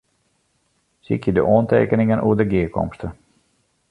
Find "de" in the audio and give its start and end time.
1.35-1.41, 2.39-2.45